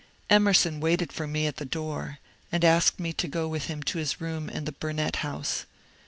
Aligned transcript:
Emerson 0.31 0.79
waited 0.79 1.13
for 1.13 1.27
me 1.27 1.45
at 1.45 1.57
the 1.57 1.63
door, 1.63 2.17
and 2.51 2.65
asked 2.65 2.99
me 2.99 3.13
to 3.13 3.27
go 3.27 3.47
with 3.47 3.65
him 3.67 3.83
to 3.83 3.99
his 3.99 4.19
room 4.19 4.49
in 4.49 4.65
the 4.65 4.71
Burnet 4.71 5.17
House. 5.17 5.67